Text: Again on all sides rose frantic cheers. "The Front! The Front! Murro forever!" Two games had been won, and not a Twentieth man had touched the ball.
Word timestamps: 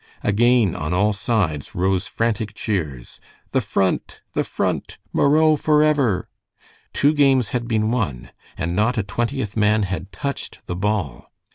Again 0.23 0.75
on 0.75 0.93
all 0.95 1.13
sides 1.13 1.75
rose 1.75 2.07
frantic 2.07 2.55
cheers. 2.55 3.19
"The 3.51 3.61
Front! 3.61 4.21
The 4.33 4.43
Front! 4.43 4.97
Murro 5.13 5.55
forever!" 5.55 6.27
Two 6.91 7.13
games 7.13 7.49
had 7.49 7.67
been 7.67 7.91
won, 7.91 8.31
and 8.57 8.75
not 8.75 8.97
a 8.97 9.03
Twentieth 9.03 9.55
man 9.55 9.83
had 9.83 10.11
touched 10.11 10.65
the 10.65 10.75
ball. 10.75 11.27